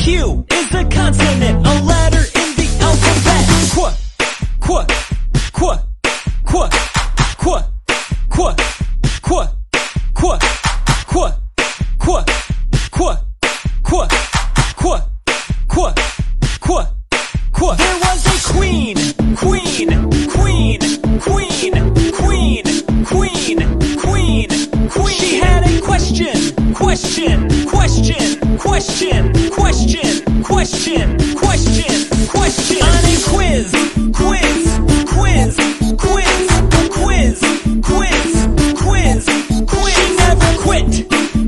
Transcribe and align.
Q 0.00 0.46
is 0.50 0.74
a 0.74 0.84
consonant, 0.84 1.66
a 1.66 1.82
letter 1.82 1.99
question, 28.80 29.28
question, 29.50 30.42
question, 30.42 31.18
question, 31.36 31.98
question. 32.32 32.80
On 32.80 32.96
a 32.96 33.20
quiz, 33.28 33.68
quiz, 34.16 34.64
quiz, 35.04 35.52
quiz, 35.98 36.48
quiz, 36.88 37.38
quiz, 37.84 37.92
quiz, 37.92 38.32
quiz. 38.80 39.22
She 39.92 40.04
never 40.16 40.52
quit, 40.64 40.92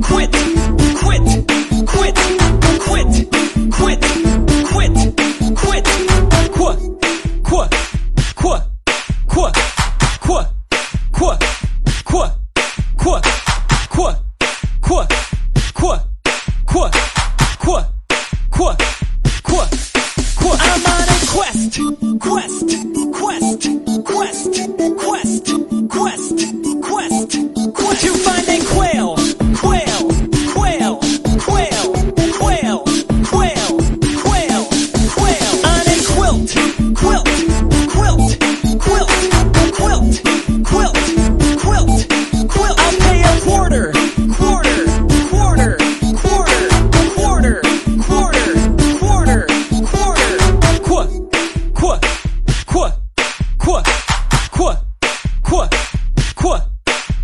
quit, 0.03 0.33
quit, 0.43 0.77
quit, 1.01 1.25
quit, 1.89 2.17
quit, 2.85 3.17
quit, 3.73 4.05
quit. 5.57 5.85
Qu, 6.53 6.69
qu, 7.45 7.63
qu, 7.63 7.63
qu, 7.63 7.69
qu, 9.27 9.49
qu, 10.21 10.39
qu, 10.39 10.45
qu, 11.15 12.21
qu, 13.03 14.99
qu, 15.73 15.97
qu, 16.67 17.12
quest, 21.73 22.21
quest, 22.21 22.69
quest, 23.13 23.63
quest, 24.05 24.55
quest, 24.99 25.47
quest, 25.89 26.62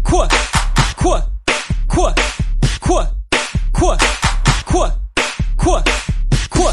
quoi, 0.08 0.26
quoi, 0.96 1.22
quoi, 1.86 2.14
quoi, 2.80 3.08
quoi, 3.72 3.96
quoi, 4.66 4.94
quoi, 5.56 5.84
quoi. 6.50 6.72